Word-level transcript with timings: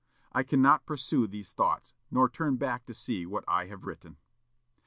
I 0.31 0.41
cannot 0.41 0.87
pursue 0.87 1.27
these 1.27 1.51
thoughts, 1.53 1.93
nor 2.09 2.27
turn 2.27 2.55
back 2.57 2.87
to 2.87 2.93
see 2.95 3.27
what 3.27 3.43
I 3.47 3.67
have 3.67 3.83
written." 3.85 4.17